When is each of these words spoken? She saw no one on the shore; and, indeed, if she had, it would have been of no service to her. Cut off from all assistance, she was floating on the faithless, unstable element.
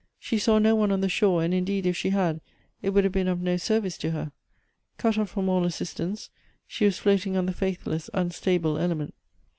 She 0.17 0.39
saw 0.39 0.57
no 0.57 0.73
one 0.73 0.91
on 0.91 1.01
the 1.01 1.07
shore; 1.09 1.43
and, 1.43 1.53
indeed, 1.53 1.85
if 1.85 1.95
she 1.95 2.09
had, 2.09 2.41
it 2.81 2.89
would 2.89 3.03
have 3.03 3.13
been 3.13 3.27
of 3.27 3.39
no 3.39 3.55
service 3.57 3.99
to 3.99 4.09
her. 4.09 4.31
Cut 4.97 5.15
off 5.19 5.29
from 5.29 5.47
all 5.47 5.63
assistance, 5.63 6.31
she 6.65 6.85
was 6.85 6.97
floating 6.97 7.37
on 7.37 7.45
the 7.45 7.53
faithless, 7.53 8.09
unstable 8.11 8.79
element. 8.79 9.13